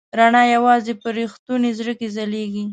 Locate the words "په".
1.01-1.07